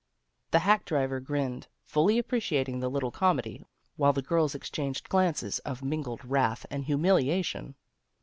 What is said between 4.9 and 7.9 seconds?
glances of mingled wrath and humil iation.